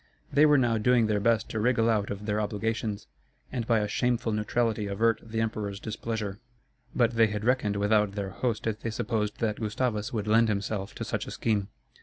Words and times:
They 0.33 0.47
were 0.47 0.57
now 0.57 0.79
doing 0.79 1.05
their 1.05 1.19
best 1.19 1.47
to 1.49 1.59
wriggle 1.59 1.87
out 1.87 2.09
of 2.09 2.25
their 2.25 2.41
obligations, 2.41 3.05
and 3.51 3.67
by 3.67 3.81
a 3.81 3.87
shameful 3.87 4.31
neutrality 4.31 4.87
avert 4.87 5.19
the 5.21 5.41
emperor's 5.41 5.79
displeasure. 5.79 6.39
But 6.95 7.11
they 7.11 7.27
had 7.27 7.45
reckoned 7.45 7.75
without 7.75 8.13
their 8.13 8.31
host 8.31 8.65
if 8.65 8.79
they 8.79 8.89
supposed 8.89 9.37
that 9.41 9.59
Gustavus 9.59 10.11
would 10.11 10.25
lend 10.25 10.47
himself 10.49 10.95
to 10.95 11.03
such 11.05 11.27
a 11.27 11.31
scheme. 11.31 11.67